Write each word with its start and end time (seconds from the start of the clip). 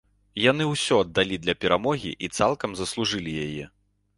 Яны 0.43 0.63
ўсё 0.69 0.95
аддалі 1.03 1.35
для 1.43 1.55
перамогі, 1.65 2.11
і 2.27 2.31
цалкам 2.41 2.71
заслужылі 2.81 3.37
яе. 3.47 3.65